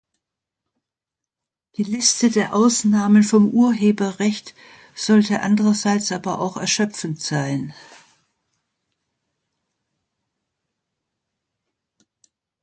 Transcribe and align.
Die 1.75 1.83
Liste 1.83 2.31
der 2.31 2.55
Ausnahmen 2.55 3.21
vom 3.21 3.49
Urheberrecht 3.51 4.55
sollte 4.95 5.41
andererseits 5.41 6.11
aber 6.11 6.41
auch 6.41 6.57
erschöpfend 6.57 7.21
sein. 7.21 7.71